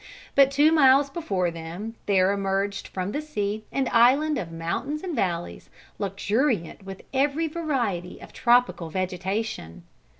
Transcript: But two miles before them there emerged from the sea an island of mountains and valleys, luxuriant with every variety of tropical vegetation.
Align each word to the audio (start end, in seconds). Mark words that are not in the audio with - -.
But 0.33 0.49
two 0.49 0.71
miles 0.71 1.11
before 1.11 1.51
them 1.51 1.93
there 2.07 2.31
emerged 2.33 2.87
from 2.87 3.11
the 3.11 3.21
sea 3.21 3.65
an 3.71 3.87
island 3.91 4.39
of 4.39 4.51
mountains 4.51 5.03
and 5.03 5.15
valleys, 5.15 5.69
luxuriant 5.99 6.83
with 6.83 7.03
every 7.13 7.47
variety 7.47 8.19
of 8.19 8.33
tropical 8.33 8.89
vegetation. 8.89 9.83